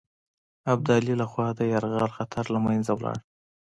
[0.73, 3.17] ابدالي له خوا د یرغل خطر له منځه ولاړ.